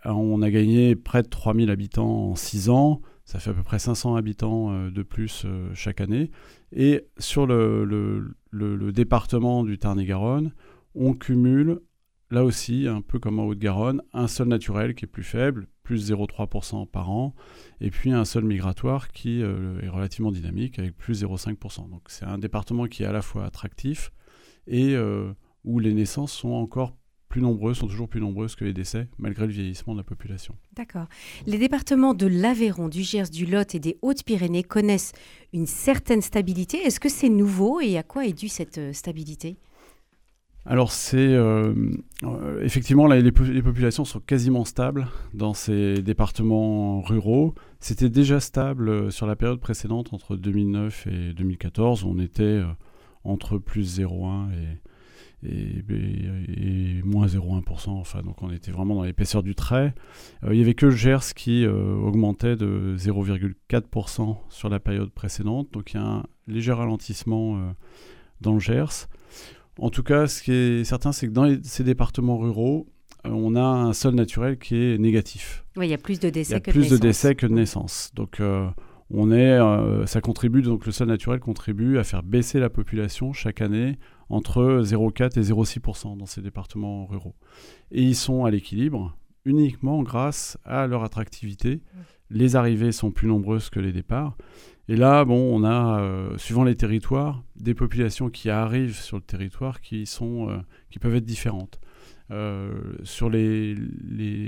on 0.06 0.42
a 0.42 0.50
gagné 0.50 0.96
près 0.96 1.24
de 1.24 1.28
3000 1.28 1.70
habitants 1.70 2.30
en 2.30 2.36
6 2.36 2.70
ans. 2.70 3.02
Ça 3.26 3.40
fait 3.40 3.50
à 3.50 3.54
peu 3.54 3.64
près 3.64 3.80
500 3.80 4.16
habitants 4.16 4.90
de 4.90 5.04
plus 5.04 5.46
chaque 5.74 6.00
année. 6.00 6.32
Et 6.72 7.06
sur 7.18 7.48
le, 7.48 7.84
le 8.52 8.92
département 8.94 9.66
du 9.66 9.78
Tarn-et-Garonne, 9.78 10.54
on 10.94 11.16
cumule 11.16 11.82
là 12.32 12.46
aussi, 12.46 12.88
un 12.88 13.02
peu 13.02 13.20
comme 13.20 13.40
en 13.40 13.46
Haute-Garonne, 13.46 14.02
un 14.14 14.28
sol 14.28 14.48
naturel 14.48 14.96
qui 14.96 15.04
est 15.04 15.10
plus 15.10 15.24
faible, 15.24 15.68
plus 15.86 16.12
0,3% 16.12 16.88
par 16.88 17.12
an, 17.12 17.34
et 17.80 17.92
puis 17.92 18.12
un 18.12 18.26
sol 18.26 18.44
migratoire 18.44 19.10
qui 19.10 19.42
euh, 19.42 19.80
est 19.82 19.88
relativement 19.88 20.32
dynamique 20.32 20.80
avec 20.80 20.98
plus 20.98 21.24
0,5%. 21.24 21.90
Donc 21.90 22.02
c'est 22.08 22.26
un 22.26 22.40
département 22.40 22.88
qui 22.88 23.04
est 23.04 23.06
à 23.06 23.14
la 23.14 23.22
fois 23.22 23.46
attractif 23.46 24.12
et 24.68 24.96
euh, 24.96 25.32
où 25.64 25.80
les 25.80 25.94
naissances 25.94 26.34
sont 26.34 26.52
encore 26.52 26.98
plus 27.30 27.42
nombreuses, 27.42 27.78
sont 27.78 27.88
toujours 27.88 28.08
plus 28.08 28.22
nombreuses 28.22 28.56
que 28.56 28.66
les 28.66 28.74
décès, 28.74 29.08
malgré 29.18 29.46
le 29.46 29.52
vieillissement 29.52 29.94
de 29.94 30.00
la 30.00 30.04
population. 30.04 30.56
D'accord. 30.74 31.08
Les 31.46 31.58
départements 31.58 32.14
de 32.14 32.28
l'Aveyron, 32.28 32.88
du 32.88 33.04
Gers, 33.04 33.30
du 33.30 33.46
Lot 33.46 33.76
et 33.76 33.80
des 33.80 33.98
Hautes-Pyrénées 34.02 34.64
connaissent 34.64 35.12
une 35.54 35.68
certaine 35.68 36.22
stabilité. 36.22 36.78
Est-ce 36.78 37.00
que 37.00 37.10
c'est 37.10 37.30
nouveau 37.30 37.82
et 37.82 37.98
à 37.98 38.04
quoi 38.04 38.26
est 38.26 38.34
due 38.34 38.48
cette 38.48 38.78
euh, 38.78 38.94
stabilité? 38.94 39.58
Alors 40.68 40.92
c'est 40.92 41.18
euh, 41.18 41.74
euh, 42.24 42.64
effectivement 42.64 43.06
les, 43.06 43.32
populations 43.32 44.04
sont 44.04 44.20
quasiment 44.20 44.66
stables 44.66 45.08
dans 45.36 45.54
ces 45.54 46.02
départements 46.02 47.02
ruraux. 47.02 47.54
C'était 47.80 48.10
déjà 48.10 48.40
stable 48.40 48.90
euh, 48.90 49.10
sur 49.12 49.28
la 49.28 49.36
période 49.36 49.60
précédente 49.60 50.12
entre 50.12 50.36
2009 50.36 51.08
et 51.08 51.34
2014 51.34 52.04
où 52.04 52.08
on 52.10 52.20
était 52.20 52.64
entre 53.24 53.60
plus 53.60 54.00
0,1 54.00 54.48
et, 55.44 57.04
moins 57.04 57.28
0,1%. 57.28 57.90
Enfin 57.90 58.24
donc 58.24 58.42
on 58.42 58.50
était 58.50 58.72
vraiment 58.72 58.96
dans 58.96 59.04
l'épaisseur 59.04 59.44
du 59.44 59.54
trait. 59.54 59.94
il 60.50 60.58
y 60.58 60.62
avait 60.62 60.74
que 60.74 60.90
Gers 60.90 61.36
qui 61.36 61.68
augmentait 61.68 62.56
de 62.56 62.96
0,4% 62.98 64.38
sur 64.50 64.70
la 64.70 64.80
période 64.80 65.12
précédente. 65.12 65.68
Donc 65.74 65.94
il 65.94 65.98
y 65.98 66.00
a 66.00 66.04
un 66.04 66.24
léger 66.48 66.72
ralentissement 66.72 67.76
dans 68.42 68.54
le 68.54 68.60
Gers. 68.60 69.08
En 69.80 69.90
tout 69.90 70.04
cas, 70.04 70.28
ce 70.28 70.42
qui 70.42 70.52
est 70.52 70.84
certain, 70.84 71.12
c'est 71.12 71.28
que 71.28 71.32
dans 71.32 71.54
ces 71.64 71.84
départements 71.84 72.38
ruraux, 72.38 72.88
euh, 73.26 73.30
on 73.30 73.56
a 73.56 73.62
un 73.62 73.94
sol 73.94 74.16
naturel 74.16 74.58
qui 74.58 74.76
est 74.76 74.98
négatif. 74.98 75.66
Oui, 75.76 75.88
il 75.88 75.92
y 75.92 75.94
a 75.94 75.98
plus 75.98 76.20
de 76.20 76.30
décès 76.30 76.62
que 76.62 76.72
de 76.72 76.78
naissances. 76.78 76.92
de 76.92 76.98
décès 76.98 77.36
que 77.36 77.46
de 77.46 77.54
naissances. 77.54 78.12
Donc, 78.16 78.40
euh, 78.40 78.68
on 79.12 79.32
est, 79.32 79.60
euh, 79.60 80.06
ça 80.06 80.22
contribue, 80.22 80.62
donc 80.62 80.86
le 80.86 80.92
sol 80.92 81.08
naturel 81.08 81.40
contribue 81.40 81.98
à 81.98 82.04
faire 82.04 82.24
baisser 82.24 82.60
la 82.60 82.70
population 82.70 83.34
chaque 83.34 83.62
année 83.62 83.98
entre 84.30 84.82
0,4 84.84 85.38
et 85.38 85.42
0,6% 85.42 86.18
dans 86.18 86.26
ces 86.26 86.42
départements 86.42 87.06
ruraux. 87.06 87.36
Et 87.92 88.02
ils 88.02 88.16
sont 88.16 88.46
à 88.46 88.52
l'équilibre 88.52 89.16
uniquement 89.46 90.04
grâce 90.04 90.58
à 90.66 90.88
leur 90.88 91.04
attractivité. 91.04 91.82
Les 92.30 92.56
arrivées 92.56 92.92
sont 92.92 93.12
plus 93.12 93.28
nombreuses 93.28 93.70
que 93.70 93.80
les 93.80 93.92
départs. 93.92 94.36
Et 94.88 94.96
là, 94.96 95.26
bon, 95.26 95.56
on 95.56 95.64
a, 95.64 96.02
euh, 96.02 96.38
suivant 96.38 96.64
les 96.64 96.76
territoires, 96.76 97.44
des 97.56 97.74
populations 97.74 98.30
qui 98.30 98.50
arrivent 98.50 98.98
sur 98.98 99.18
le 99.18 99.24
territoire 99.24 99.82
qui, 99.82 100.06
sont, 100.06 100.50
euh, 100.50 100.58
qui 100.92 101.00
peuvent 101.00 101.16
être 101.16 101.26
différentes. 101.26 101.80
Euh, 102.32 102.94
sur 103.04 103.30
les, 103.30 103.76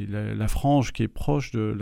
la, 0.07 0.47
frange 0.47 0.91
qui 0.93 1.03
est 1.03 1.07
proche 1.07 1.51
de 1.51 1.77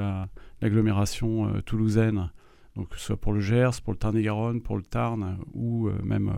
l'agglomération 0.61 1.61
toulousaine, 1.65 2.31
donc 2.75 2.89
que 2.89 2.97
ce 2.97 3.05
soit 3.05 3.17
pour 3.17 3.31
le 3.31 3.39
Gers, 3.39 3.81
pour 3.81 3.93
le 3.93 3.99
Tarn-et-Garonne, 3.99 4.61
pour 4.61 4.75
le 4.75 4.83
Tarn 4.83 5.37
ou 5.53 5.89
même 6.03 6.33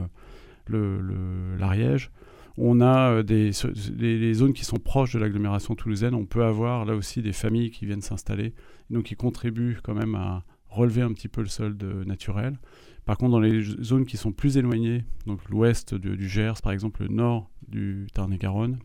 l'Ariège, 0.70 2.12
on 2.58 2.82
a 2.82 3.24
des, 3.24 3.52
les, 3.98 4.34
zones 4.34 4.54
qui 4.54 4.66
sont 4.66 4.78
proches 4.78 5.14
de 5.14 5.20
l'agglomération 5.20 5.76
toulousaine. 5.76 6.16
On 6.16 6.26
peut 6.26 6.44
avoir 6.44 6.86
là 6.86 6.96
aussi 6.96 7.22
des 7.22 7.34
familles 7.34 7.72
qui 7.72 7.86
viennent 7.86 8.02
s'installer, 8.02 8.54
donc 8.90 9.06
qui 9.06 9.16
contribuent 9.16 9.78
quand 9.84 9.94
même 9.94 10.16
à, 10.16 10.44
relever 10.70 11.02
un 11.02 11.14
petit 11.14 11.28
peu 11.28 11.42
le 11.42 11.48
solde 11.48 11.84
naturel. 12.06 12.60
Par 13.06 13.18
contre, 13.18 13.32
dans 13.32 13.40
les 13.40 13.62
zones 13.62 14.06
qui 14.06 14.18
sont 14.18 14.32
plus 14.32 14.58
éloignées, 14.58 15.06
donc 15.26 15.48
l'ouest 15.50 15.96
du 15.96 16.28
Gers, 16.28 16.62
par 16.62 16.72
exemple 16.72 17.04
le 17.04 17.10
nord 17.10 17.50
du 17.68 18.08
Tarn-et-Garonne, 18.14 18.80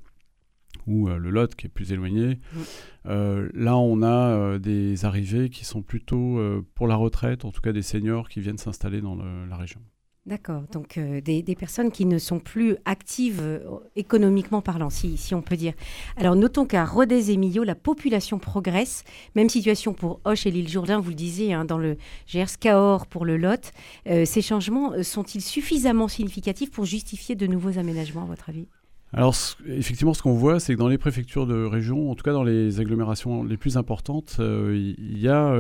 ou 0.87 1.09
euh, 1.09 1.19
le 1.19 1.31
Lot 1.31 1.55
qui 1.55 1.67
est 1.67 1.71
plus 1.71 1.93
éloigné, 1.93 2.37
mm. 2.37 2.61
euh, 3.07 3.49
là 3.55 3.77
on 3.77 4.03
a 4.03 4.31
euh, 4.31 4.59
des 4.59 5.05
arrivées 5.05 5.51
qui 5.51 5.65
sont 5.65 5.83
plutôt 5.83 6.41
pour 6.75 6.87
la 6.87 6.97
retraite, 6.97 7.45
en 7.45 7.51
tout 7.51 7.61
cas 7.61 7.73
des 7.73 7.83
seniors 7.83 8.29
qui 8.29 8.41
viennent 8.41 8.59
s'installer 8.59 9.01
dans 9.01 9.17
la 9.17 9.57
région. 9.57 9.81
D'accord, 10.25 10.63
donc 10.73 10.99
euh, 10.99 11.21
des, 11.21 11.43
personnes 11.57 11.91
qui 11.91 12.07
ne 12.07 12.17
sont 12.17 12.39
plus 12.39 12.77
actives 12.85 13.41
euh, 13.43 13.59
économiquement 13.97 14.63
parlant, 14.63 14.89
si, 14.89 15.19
on 15.35 15.43
peut 15.43 15.57
dire. 15.57 15.73
Alors 16.17 16.37
notons 16.37 16.65
qu'à 16.65 16.85
Rodez 16.85 17.33
et 17.33 17.37
Millau, 17.37 17.65
la 17.65 17.75
population 17.75 18.39
progresse. 18.39 19.03
Même 19.35 19.49
situation 19.49 19.95
pour 19.95 20.21
Hoche 20.25 20.47
et 20.47 20.53
l'île 20.53 20.69
Jourdain, 20.69 21.01
vous 21.01 21.09
le 21.09 21.17
disiez, 21.17 21.53
hein, 21.53 21.65
dans 21.65 21.79
le 21.79 21.97
Gers 22.29 22.57
Cahors 22.61 23.09
pour 23.09 23.25
le 23.25 23.37
Lot. 23.37 23.73
Euh, 24.07 24.25
ces 24.25 24.43
changements 24.43 25.03
sont-ils 25.03 25.43
suffisamment 25.43 26.07
significatifs 26.07 26.71
pour 26.71 26.85
justifier 26.85 27.35
de 27.35 27.49
nouveaux 27.49 27.77
aménagements, 27.77 28.23
à 28.23 28.27
votre 28.27 28.49
avis? 28.49 28.69
Alors, 29.13 29.35
effectivement, 29.67 30.15
ce 30.15 30.23
qu'on 30.23 30.35
voit, 30.35 30.61
c'est 30.61 30.75
que 30.75 30.79
dans 30.79 30.89
les 30.89 30.99
préfectures 30.99 31.49
de 31.49 31.65
région, 31.65 32.13
en 32.13 32.15
tout 32.15 32.23
cas 32.23 32.33
dans 32.33 32.45
les 32.45 32.79
agglomérations 32.79 33.43
les 33.43 33.57
plus 33.57 33.77
importantes, 33.77 34.37
il 34.39 35.19
y 35.19 35.29
a 35.29 35.53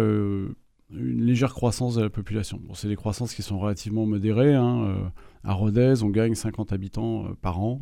une 0.95 1.25
légère 1.25 1.55
croissance 1.55 1.95
de 1.95 2.03
la 2.03 2.11
population. 2.11 2.61
C'est 2.75 2.89
des 2.89 2.97
croissances 2.97 3.35
qui 3.35 3.43
sont 3.43 3.59
relativement 3.59 4.07
modérées. 4.07 4.55
Hein. 4.55 4.85
Euh, 4.85 5.09
à 5.45 5.55
Rodez, 5.55 6.03
on 6.03 6.11
gagne 6.11 6.35
50 6.35 6.73
habitants 6.73 7.27
euh, 7.27 7.35
par 7.41 7.61
an. 7.61 7.81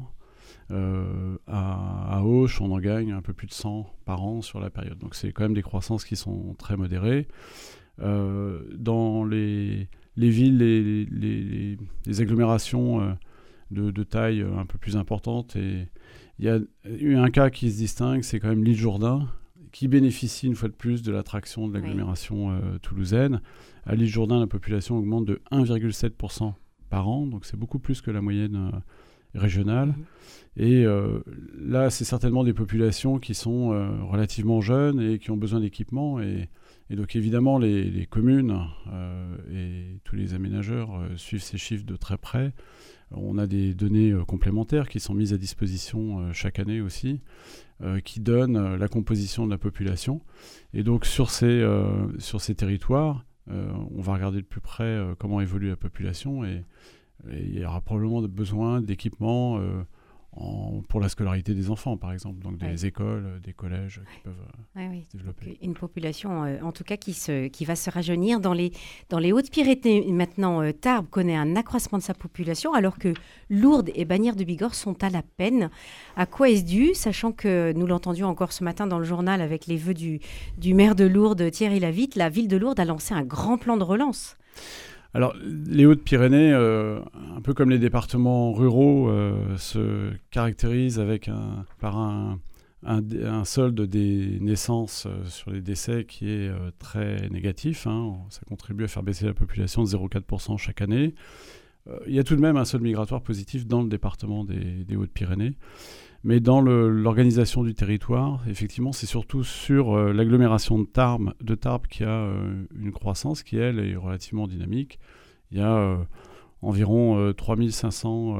Euh, 0.70 1.36
à, 1.48 2.22
Auch, 2.22 2.60
on 2.60 2.70
en 2.70 2.78
gagne 2.78 3.12
un 3.12 3.22
peu 3.22 3.32
plus 3.32 3.48
de 3.48 3.52
100 3.52 3.92
par 4.04 4.22
an 4.22 4.42
sur 4.42 4.60
la 4.60 4.70
période. 4.70 4.98
Donc 4.98 5.14
c'est 5.14 5.32
quand 5.32 5.42
même 5.42 5.54
des 5.54 5.62
croissances 5.62 6.04
qui 6.04 6.16
sont 6.16 6.54
très 6.54 6.76
modérées. 6.76 7.26
dans 7.98 9.24
les, 9.24 9.88
les 10.16 10.30
villes, 10.30 10.58
les, 10.58 11.04
les, 12.06 12.20
agglomérations 12.20 13.16
de, 13.72 13.90
de, 13.90 14.02
taille 14.04 14.42
un 14.42 14.64
peu 14.64 14.78
plus 14.78 14.96
importante, 14.96 15.56
il 15.56 15.88
y 16.38 16.48
a 16.48 16.60
eu 16.88 17.16
un 17.16 17.30
cas 17.30 17.50
qui 17.50 17.70
se 17.70 17.76
distingue, 17.76 18.22
c'est 18.22 18.38
quand 18.38 18.48
même 18.48 18.64
l'île 18.64 18.78
Jourdain, 18.78 19.28
qui 19.72 19.88
bénéficie 19.88 20.46
une 20.46 20.54
fois 20.54 20.68
de 20.68 20.74
plus 20.74 21.02
de 21.02 21.12
l'attraction 21.12 21.68
de 21.68 21.74
l'agglomération 21.74 22.50
euh, 22.50 22.78
toulousaine. 22.82 23.40
À 23.84 23.94
l'île 23.94 24.08
Jourdain, 24.08 24.40
la 24.40 24.46
population 24.46 24.96
augmente 24.96 25.24
de 25.24 25.40
1,7% 25.52 26.52
par 26.88 27.08
an, 27.08 27.26
donc 27.26 27.44
c'est 27.44 27.56
beaucoup 27.56 27.78
plus 27.78 28.00
que 28.00 28.10
la 28.10 28.20
moyenne 28.20 28.70
euh, 29.34 29.40
régionale. 29.40 29.88
Mhm. 29.88 30.04
Et 30.56 30.84
euh, 30.84 31.20
là, 31.58 31.90
c'est 31.90 32.04
certainement 32.04 32.44
des 32.44 32.52
populations 32.52 33.18
qui 33.18 33.34
sont 33.34 33.68
relativement 34.08 34.60
jeunes 34.60 35.00
et 35.00 35.18
qui 35.18 35.30
ont 35.30 35.36
besoin 35.36 35.60
d'équipement. 35.60 36.20
Et, 36.20 36.48
donc 36.90 37.14
évidemment, 37.14 37.56
les, 37.56 38.06
communes 38.10 38.58
et 39.54 40.00
tous 40.02 40.16
les 40.16 40.34
aménageurs 40.34 40.90
suivent 41.14 41.42
ces 41.42 41.56
chiffres 41.56 41.86
de 41.86 41.94
très 41.94 42.18
près. 42.18 42.52
On 43.12 43.38
a 43.38 43.46
des 43.46 43.74
données 43.74 44.12
complémentaires 44.26 44.88
qui 44.88 44.98
sont 44.98 45.14
mises 45.14 45.32
à 45.32 45.38
disposition 45.38 46.32
chaque 46.32 46.58
année 46.58 46.80
aussi. 46.80 47.20
Euh, 47.82 47.98
qui 48.00 48.20
donne 48.20 48.56
euh, 48.56 48.76
la 48.76 48.88
composition 48.88 49.46
de 49.46 49.50
la 49.50 49.56
population. 49.56 50.20
Et 50.74 50.82
donc 50.82 51.06
sur 51.06 51.30
ces, 51.30 51.46
euh, 51.46 52.06
sur 52.18 52.42
ces 52.42 52.54
territoires, 52.54 53.24
on 53.48 54.00
va 54.00 54.12
regarder 54.12 54.40
de 54.42 54.46
plus 54.46 54.60
près 54.60 54.96
comment 55.18 55.40
évolue 55.40 55.70
la 55.70 55.76
population 55.76 56.44
et, 56.44 56.62
et 57.30 57.42
il 57.42 57.58
y 57.58 57.64
aura 57.64 57.80
probablement 57.80 58.22
besoin 58.22 58.80
d'équipements 58.80 59.60
pour 60.88 61.00
la 61.00 61.08
scolarité 61.08 61.54
des 61.54 61.70
enfants, 61.70 61.96
par 61.96 62.12
exemple, 62.12 62.40
donc 62.42 62.56
des 62.58 62.86
écoles, 62.86 63.26
euh, 63.26 63.38
des 63.40 63.52
collèges 63.52 64.00
qui 64.14 64.20
peuvent 64.22 64.34
euh, 64.76 65.00
se 65.10 65.16
développer. 65.16 65.58
Une 65.60 65.74
population, 65.74 66.44
euh, 66.44 66.60
en 66.62 66.72
tout 66.72 66.84
cas, 66.84 66.96
qui, 66.96 67.14
se, 67.14 67.48
qui 67.48 67.64
va 67.64 67.74
se 67.74 67.90
rajeunir. 67.90 68.40
Dans 68.40 68.52
les, 68.52 68.72
dans 69.08 69.18
les 69.18 69.32
Hautes-Pyrénées, 69.32 70.10
maintenant, 70.12 70.62
Tarbes 70.72 71.08
connaît 71.10 71.36
un 71.36 71.56
accroissement 71.56 71.98
de 71.98 72.02
sa 72.02 72.14
population, 72.14 72.72
alors 72.74 72.98
que 72.98 73.12
Lourdes 73.50 73.90
et 73.94 74.04
Bagnères 74.04 74.36
de 74.36 74.44
Bigorre 74.44 74.74
sont 74.74 75.02
à 75.02 75.10
la 75.10 75.22
peine. 75.22 75.68
À 76.16 76.26
quoi 76.26 76.48
est-ce 76.48 76.64
dû, 76.64 76.94
sachant 76.94 77.32
que 77.32 77.72
nous 77.72 77.86
l'entendions 77.86 78.28
encore 78.28 78.52
ce 78.52 78.62
matin 78.62 78.86
dans 78.86 78.98
le 78.98 79.04
journal 79.04 79.40
avec 79.40 79.66
les 79.66 79.76
vœux 79.76 79.94
du, 79.94 80.20
du 80.58 80.74
maire 80.74 80.94
de 80.94 81.04
Lourdes, 81.04 81.50
Thierry 81.50 81.80
Lavitte, 81.80 82.14
la 82.14 82.28
ville 82.30 82.48
de 82.48 82.56
Lourdes 82.56 82.80
a 82.80 82.84
lancé 82.84 83.14
un 83.14 83.24
grand 83.24 83.58
plan 83.58 83.76
de 83.76 83.84
relance. 83.84 84.36
Alors, 85.12 85.34
les 85.44 85.86
Hautes-Pyrénées, 85.86 86.52
euh, 86.52 87.00
un 87.36 87.40
peu 87.40 87.52
comme 87.52 87.70
les 87.70 87.80
départements 87.80 88.52
ruraux, 88.52 89.08
euh, 89.08 89.56
se 89.56 90.12
caractérisent 90.30 91.00
avec 91.00 91.28
un, 91.28 91.64
par 91.80 91.98
un, 91.98 92.38
solde 93.44 93.80
des 93.80 94.38
naissances 94.40 95.06
euh, 95.06 95.24
sur 95.24 95.50
les 95.50 95.60
décès 95.60 96.04
qui 96.04 96.30
est 96.30 96.52
très 96.78 97.28
négatif. 97.30 97.88
Hein. 97.88 98.18
Ça 98.30 98.42
contribue 98.48 98.84
à 98.84 98.88
faire 98.88 99.02
baisser 99.02 99.26
la 99.26 99.34
population 99.34 99.82
de 99.82 99.88
0,4% 99.88 100.56
chaque 100.58 100.80
année. 100.80 101.14
il 102.06 102.14
y 102.14 102.20
a 102.20 102.24
tout 102.24 102.36
de 102.36 102.40
même 102.40 102.56
un 102.56 102.64
solde 102.64 102.84
migratoire 102.84 103.22
positif 103.22 103.66
dans 103.66 103.82
le 103.82 103.88
département 103.88 104.44
des 104.44 104.96
Hautes-Pyrénées. 104.96 105.56
Mais 106.22 106.40
dans 106.40 106.60
l'organisation 106.60 107.62
du 107.64 107.74
territoire, 107.74 108.42
effectivement, 108.46 108.92
c'est 108.92 109.06
surtout 109.06 109.42
sur 109.42 109.94
euh, 109.94 110.12
l'agglomération 110.12 110.78
de 110.78 110.84
Tarbes, 110.84 111.32
de 111.40 111.54
Tarbes 111.54 111.86
qui 111.86 112.04
a 112.04 112.10
euh, 112.10 112.66
une 112.78 112.92
croissance 112.92 113.42
qui, 113.42 113.56
elle, 113.56 113.78
est 113.78 113.96
relativement 113.96 114.46
dynamique. 114.46 114.98
Il 115.50 115.58
y 115.58 115.62
a 115.62 115.72
euh, 115.72 115.96
environ 116.60 117.32
3500 117.32 118.36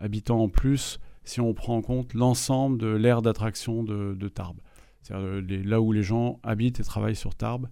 habitants 0.00 0.40
en 0.40 0.48
plus 0.48 0.98
si 1.24 1.40
on 1.40 1.52
prend 1.52 1.76
en 1.76 1.82
compte 1.82 2.14
l'ensemble 2.14 2.78
de 2.78 2.88
l'aire 2.88 3.20
d'attraction 3.20 3.84
de, 3.84 4.14
de, 4.14 4.28
Tarbes. 4.28 4.60
C'est-à-dire 5.02 5.60
là 5.66 5.80
où 5.80 5.92
les 5.92 6.02
gens 6.02 6.40
habitent 6.42 6.80
et 6.80 6.82
travaillent 6.82 7.14
sur 7.14 7.34
Tarbes. 7.34 7.68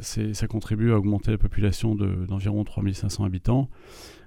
ça 0.00 0.46
contribue 0.46 0.92
à 0.92 0.96
augmenter 0.96 1.32
la 1.32 1.38
population 1.38 1.96
d'environ 1.96 2.62
3500 2.62 3.24
habitants. 3.24 3.68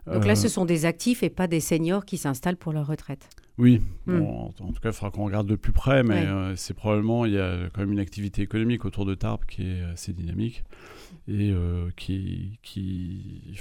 Donc 0.05 0.25
là, 0.25 0.35
ce 0.35 0.49
sont 0.49 0.65
des 0.65 0.85
actifs 0.85 1.23
et 1.23 1.29
pas 1.29 1.47
des 1.47 1.61
seniors 1.61 2.03
qui 2.05 2.17
s'installent 2.17 2.57
pour 2.57 2.73
leur 2.73 2.85
retraite. 2.85 3.29
Oui, 3.60 3.82
hmm. 4.06 4.22
en, 4.22 4.51
tout 4.51 4.80
cas, 4.82 4.89
il 4.89 4.94
faudra 4.94 5.12
qu'on 5.12 5.25
regarde 5.25 5.46
de 5.46 5.58
plus 5.58 5.74
près, 5.74 6.01
mais 6.01 6.25
euh, 6.25 6.56
c'est 6.56 6.74
probablement, 6.74 7.25
il 7.25 7.34
y 7.34 7.38
a 7.38 7.70
quand 7.74 7.82
même 7.82 7.92
une 7.92 8.00
activité 8.00 8.42
économique 8.42 8.86
autour 8.86 9.06
de 9.06 9.16
Tarbes 9.16 9.44
qui 9.46 9.63
est 9.63 9.82
assez 9.82 10.13
dynamique 10.13 10.63
et 11.28 11.51
euh, 11.51 11.89
qui, 11.98 12.58
qui, 12.63 13.54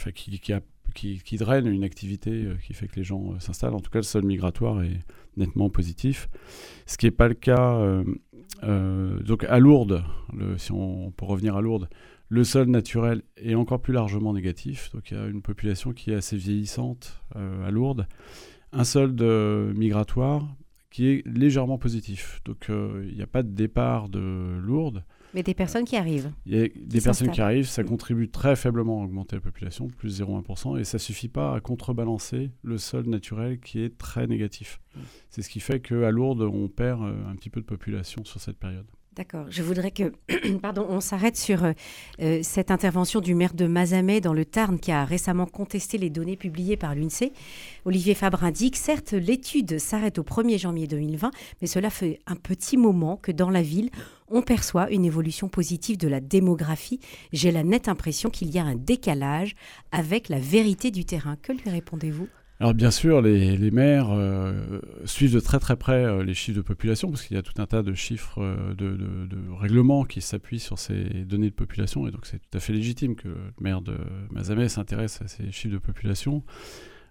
qui, 0.95 1.21
qui, 1.25 1.37
draine 1.37 1.67
une 1.67 1.83
activité 1.83 2.31
euh, 2.31 2.55
qui 2.65 2.75
fait 2.75 2.87
que 2.87 2.95
les 2.95 3.03
gens 3.03 3.41
s'installent. 3.41 3.75
En 3.75 3.81
tout 3.81 3.91
cas, 3.91 3.99
le 3.99 4.05
sol 4.05 4.25
migratoire 4.25 4.85
est 4.85 5.05
nettement 5.37 5.69
positif. 5.69 6.29
Ce 6.87 6.97
qui 6.97 7.07
n'est 7.07 7.11
pas 7.11 7.27
le 7.27 7.35
cas. 7.35 7.83
donc 8.63 9.45
à 9.49 9.59
Lourdes, 9.59 10.05
le, 10.33 10.59
si 10.59 10.71
on 10.71 11.11
peut 11.11 11.27
revenir 11.27 11.57
à 11.57 11.61
Lourdes, 11.61 11.89
le 12.29 12.45
sol 12.45 12.69
naturel 12.69 13.23
est 13.37 13.57
encore 13.57 13.81
plus 13.81 13.95
largement 13.95 14.33
négatif. 14.33 14.93
Donc 14.95 15.11
il 15.11 15.17
y 15.17 15.21
a 15.21 15.27
une 15.27 15.43
population 15.43 15.93
qui 15.93 16.13
est 16.13 16.15
assez 16.15 16.37
vieillissante 16.37 17.21
à 17.35 17.73
Lourdes 17.73 18.07
un 18.73 18.85
solde 18.85 19.23
migratoire 19.75 20.47
qui 20.91 21.09
est 21.09 21.27
légèrement 21.27 21.79
positif. 21.79 22.41
Donc 22.45 22.71
euh, 22.71 23.07
il 23.09 23.17
n'y 23.17 23.23
a 23.23 23.27
pas 23.27 23.43
de 23.43 23.51
départ 23.51 24.09
de 24.09 24.59
Lourdes. 24.61 25.05
Mais 25.35 25.43
des 25.43 25.55
personnes 25.55 25.85
qui 25.85 25.97
arrivent. 25.97 26.33
Il 26.47 26.57
y 26.57 26.63
a 26.63 26.69
des 26.75 27.01
personnes 27.03 27.31
qui 27.31 27.43
arrivent, 27.43 27.69
ça 27.69 27.85
contribue 27.85 28.31
très 28.31 28.57
faiblement 28.57 29.03
à 29.03 29.05
augmenter 29.05 29.37
la 29.37 29.43
population, 29.43 29.89
plus 29.89 30.23
0,1%, 30.23 30.81
et 30.81 30.85
ça 30.85 30.99
suffit 30.99 31.29
pas 31.29 31.55
à 31.55 31.61
contrebalancer 31.61 32.51
le 32.63 32.79
solde 32.79 33.09
naturel 33.09 33.61
qui 33.61 33.81
est 33.81 33.99
très 33.99 34.27
négatif. 34.27 34.81
Mm. 34.97 35.01
C'est 35.29 35.43
ce 35.43 35.51
qui 35.51 35.61
fait 35.61 35.81
qu'à 35.81 36.11
Lourdes, 36.11 36.41
on 36.41 36.69
perd 36.69 37.03
euh, 37.03 37.31
un 37.31 37.37
petit 37.37 37.51
peu 37.51 37.61
de 37.61 37.67
population 37.67 38.25
sur 38.25 38.41
cette 38.41 38.59
période. 38.59 38.87
D'accord. 39.19 39.47
Je 39.51 39.65
voudrais 39.65 39.91
que, 39.91 40.13
pardon, 40.63 40.87
on 40.89 41.01
s'arrête 41.01 41.37
sur 41.37 41.65
euh, 41.65 41.73
euh, 42.21 42.39
cette 42.45 42.71
intervention 42.71 43.21
du 43.21 43.35
maire 43.35 43.53
de 43.53 43.67
Mazamet 43.67 44.21
dans 44.21 44.33
le 44.33 44.45
Tarn 44.45 44.79
qui 44.79 44.93
a 44.93 45.05
récemment 45.05 45.45
contesté 45.45 45.99
les 45.99 46.09
données 46.09 46.37
publiées 46.37 46.77
par 46.77 46.95
l'UNSEE. 46.95 47.33
Olivier 47.85 48.15
Fabre 48.15 48.45
indique, 48.45 48.77
certes, 48.77 49.15
l'étude 49.15 49.81
s'arrête 49.81 50.21
au 50.21 50.23
1er 50.23 50.61
janvier 50.61 50.87
2020, 50.87 51.33
mais 51.61 51.67
cela 51.67 51.91
fait 51.91 52.21
un 52.29 52.37
petit 52.37 52.77
moment 52.77 53.17
que 53.17 53.33
dans 53.33 53.51
la 53.51 53.61
ville, 53.61 53.91
on 54.29 54.41
perçoit 54.41 54.89
une 54.93 55.05
évolution 55.05 55.49
positive 55.49 55.99
de 55.99 56.07
la 56.07 56.21
démographie. 56.21 57.01
J'ai 57.33 57.51
la 57.51 57.65
nette 57.65 57.89
impression 57.89 58.31
qu'il 58.31 58.53
y 58.53 58.61
a 58.61 58.65
un 58.65 58.77
décalage 58.77 59.57
avec 59.91 60.29
la 60.29 60.39
vérité 60.39 60.93
du 60.93 61.05
terrain. 61.05 61.35
Que 61.43 61.51
lui 61.51 61.69
répondez-vous? 61.69 62.29
Alors 62.61 62.75
bien 62.75 62.91
sûr, 62.91 63.23
les, 63.23 63.71
maires 63.71 64.11
euh, 64.11 64.81
suivent 65.05 65.35
de 65.35 65.39
très 65.39 65.61
très 65.61 65.77
près 65.77 66.05
euh, 66.05 66.25
les 66.25 66.35
chiffres 66.35 66.57
de 66.57 66.63
population, 66.63 67.09
parce 67.09 67.23
qu'il 67.23 67.37
y 67.37 67.39
a 67.39 67.43
tout 67.43 67.63
un 67.63 67.67
tas 67.67 67.83
de 67.83 67.95
chiffres, 67.95 68.43
euh, 68.43 68.75
de, 68.75 68.99
règlements 69.57 70.05
qui 70.05 70.21
s'appuient 70.21 70.59
sur 70.59 70.77
ces 70.77 71.05
données 71.25 71.51
de 71.51 71.55
population, 71.55 72.09
et 72.09 72.11
donc 72.11 72.27
c'est 72.27 72.39
tout 72.41 72.57
à 72.57 72.59
fait 72.59 72.73
légitime 72.73 73.15
que 73.15 73.29
le 73.29 73.53
maire 73.61 73.81
de 73.81 73.97
Mazamet 74.31 74.69
s'intéresse 74.69 75.23
à 75.23 75.29
ces 75.29 75.53
chiffres 75.53 75.75
de 75.75 75.79
population. 75.79 76.43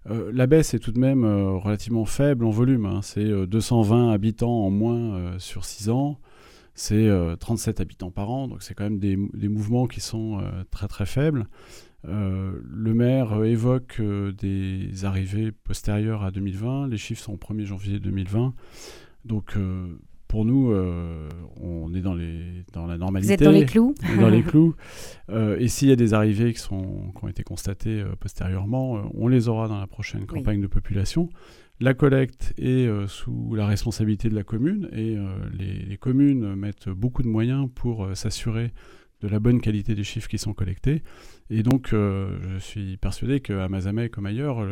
la 0.06 0.48
baisse 0.48 0.74
est 0.74 0.80
tout 0.80 0.92
de 0.92 1.00
même 1.00 1.26
relativement 1.26 2.06
faible 2.06 2.46
en 2.46 2.50
volume, 2.50 2.86
hein. 2.86 3.02
c'est 3.02 3.48
220 3.48 4.12
habitants 4.12 4.66
en 4.66 4.70
moins 4.70 5.38
sur 5.40 5.66
6 5.66 5.90
ans, 5.90 6.20
c'est 6.76 7.10
37 7.40 7.82
habitants 7.82 8.12
par 8.12 8.30
an, 8.30 8.48
donc 8.48 8.64
c'est 8.64 8.74
quand 8.74 8.86
même 8.86 9.00
des, 9.00 9.18
des, 9.34 9.50
mouvements 9.50 9.88
qui 9.88 10.00
sont 10.00 10.42
très 10.72 10.88
très 10.88 11.06
faibles. 11.06 11.48
Euh, 12.06 12.60
le 12.64 12.94
maire 12.94 13.44
évoque 13.44 13.98
euh, 14.00 14.32
des 14.32 15.06
arrivées 15.06 15.52
postérieures 15.52 16.24
à 16.24 16.32
2020. 16.32 16.88
Les 16.88 16.98
chiffres 16.98 17.22
sont 17.22 17.34
au 17.34 17.38
1er 17.38 17.66
janvier 17.66 18.00
2020. 18.00 18.54
Donc, 19.26 19.56
euh, 19.58 19.88
pour 20.28 20.44
nous, 20.44 20.74
on 21.62 21.94
est 21.94 22.02
dans, 22.02 22.14
les, 22.14 22.66
dans 22.74 22.86
la 22.86 22.98
normalité. 22.98 23.38
Vous 23.38 23.42
êtes 23.42 23.44
dans 23.44 23.58
les 23.58 23.66
clous 23.66 23.96
dans 24.20 24.28
les 24.28 24.44
clous. 24.44 24.76
et 25.30 25.70
s'il 25.70 25.88
y 25.88 25.92
a 25.94 25.96
des 25.96 26.14
arrivées 26.14 26.52
qui, 26.52 26.60
sont, 26.60 27.14
qui 27.18 27.24
ont 27.24 27.30
été 27.30 27.44
constatées 27.44 28.04
postérieurement, 28.20 29.10
on 29.14 29.30
les 29.30 29.48
aura 29.48 29.70
dans 29.70 29.80
la 29.80 29.88
prochaine 29.88 30.26
campagne 30.26 30.60
de 30.60 30.68
population. 30.68 31.30
La 31.80 31.94
collecte 31.94 32.54
est 32.58 32.90
sous 33.08 33.56
la 33.56 33.68
responsabilité 33.68 34.28
de 34.28 34.36
la 34.36 34.44
commune 34.44 34.90
et 34.92 35.16
les, 35.58 35.86
les, 35.86 35.98
communes 35.98 36.56
mettent 36.56 36.90
beaucoup 36.90 37.24
de 37.24 37.30
moyens 37.30 37.70
pour 37.74 38.10
s'assurer 38.14 38.74
de 39.22 39.28
la 39.28 39.40
bonne 39.40 39.62
qualité 39.62 39.96
des 39.96 40.04
chiffres 40.04 40.30
qui 40.30 40.38
sont 40.38 40.54
collectés. 40.54 41.04
Et 41.50 41.64
donc, 41.64 41.90
je 41.92 42.58
suis 42.60 42.98
persuadé 42.98 43.40
qu'à 43.40 43.68
Mazamet, 43.68 44.10
comme 44.10 44.26
ailleurs, 44.26 44.66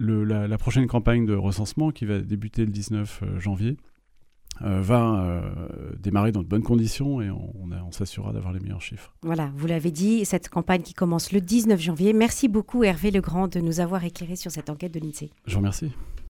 la, 0.00 0.48
la, 0.48 0.58
prochaine 0.58 0.86
campagne 0.86 1.26
de 1.26 1.34
recensement 1.34 1.90
qui 1.90 2.04
va 2.04 2.20
débuter 2.20 2.64
le 2.64 2.72
19 2.72 3.22
janvier 3.38 3.76
euh, 4.62 4.80
va 4.80 5.20
euh, 5.20 5.50
démarrer 5.98 6.32
dans 6.32 6.42
de 6.42 6.48
bonnes 6.48 6.62
conditions 6.62 7.20
et 7.20 7.30
on, 7.30 7.52
on 7.86 7.92
s'assurera 7.92 8.32
d'avoir 8.32 8.54
les 8.54 8.60
meilleurs 8.60 8.80
chiffres. 8.80 9.14
Voilà, 9.22 9.50
vous 9.54 9.66
l'avez 9.66 9.90
dit, 9.90 10.24
cette 10.24 10.48
campagne 10.48 10.80
qui 10.80 10.94
commence 10.94 11.32
le 11.32 11.42
19 11.42 11.78
janvier. 11.78 12.14
Merci 12.14 12.48
beaucoup 12.48 12.82
Hervé 12.82 13.10
Legrand 13.10 13.48
de 13.48 13.60
nous 13.60 13.80
avoir 13.80 14.04
éclairé 14.04 14.34
sur 14.34 14.50
cette 14.50 14.70
enquête 14.70 14.94
de 14.94 15.00
l'INSEE. 15.00 15.30
Je 15.46 15.52
vous 15.52 15.58
remercie. 15.58 15.92